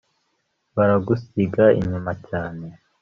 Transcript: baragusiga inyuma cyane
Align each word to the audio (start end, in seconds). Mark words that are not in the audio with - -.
baragusiga 0.75 1.63
inyuma 1.79 2.11
cyane 2.27 2.65